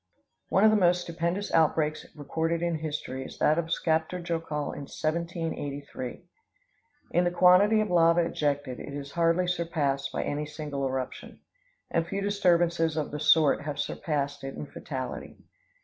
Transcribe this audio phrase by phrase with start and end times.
[0.49, 4.87] One of the most stupendous outbreaks recorded in history is that of Skaptar Jokul in
[4.89, 6.23] 1783.
[7.11, 11.41] In the quantity of lava ejected, it is hardly surpassed by any single eruption;
[11.91, 15.37] and few disturbances of the sort have surpassed it in fatality.